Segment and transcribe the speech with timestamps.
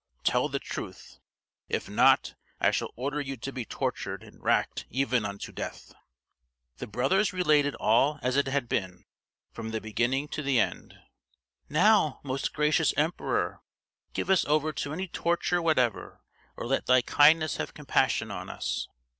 [0.23, 1.19] Tell the truth;
[1.69, 5.93] if not I shall order you to be tortured and racked even unto death."
[6.77, 9.05] The brothers related all as it had been,
[9.51, 10.95] from the beginning to the end.
[11.69, 13.61] "Now, most gracious emperor,
[14.13, 16.23] give us over to any torture whatever,
[16.57, 18.87] or let thy kindness have compassion on us!"